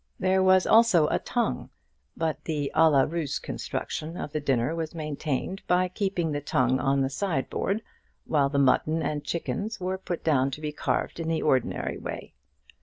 [0.19, 1.69] There was also a tongue;
[2.17, 6.79] but the à la Russe construction of the dinner was maintained by keeping the tongue
[6.79, 7.83] on the sideboard,
[8.25, 12.33] while the mutton and chickens were put down to be carved in the ordinary way.